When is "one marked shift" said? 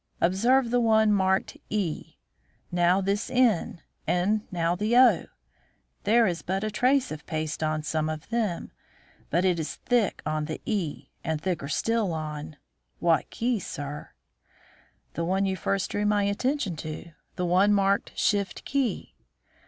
17.45-18.65